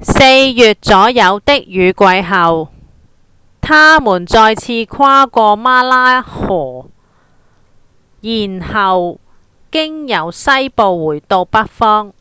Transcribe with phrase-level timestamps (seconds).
[0.00, 2.72] 四月左右的雨季後
[3.62, 6.90] 牠們再次跨過馬拉河
[8.20, 9.20] 然後
[9.70, 12.12] 經由西部回到北方